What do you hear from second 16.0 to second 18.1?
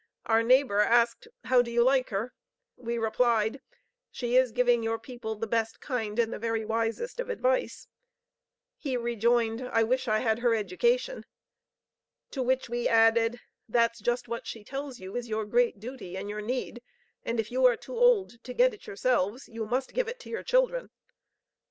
and your need, and if you are too